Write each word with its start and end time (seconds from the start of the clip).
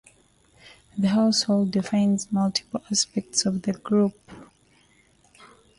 The 0.97 1.09
household 1.09 1.69
defines 1.69 2.31
multiple 2.31 2.81
aspects 2.89 3.45
of 3.45 3.61
the 3.61 3.73
group. 3.73 4.17